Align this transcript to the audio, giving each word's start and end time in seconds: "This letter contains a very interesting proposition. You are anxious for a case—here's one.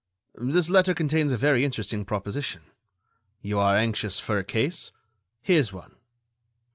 "This 0.33 0.67
letter 0.67 0.95
contains 0.95 1.31
a 1.31 1.37
very 1.37 1.63
interesting 1.63 2.05
proposition. 2.05 2.63
You 3.43 3.59
are 3.59 3.77
anxious 3.77 4.17
for 4.19 4.39
a 4.39 4.43
case—here's 4.43 5.71
one. 5.71 5.95